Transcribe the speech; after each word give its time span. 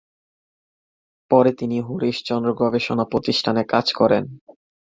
পরে 1.31 1.51
তিনি 1.53 1.77
হরিশ 1.87 2.17
চন্দ্র 2.25 2.49
গবেষণা 2.61 3.05
প্রতিষ্ঠানে 3.11 3.61
কাজ 3.73 3.87
করেন। 3.93 4.23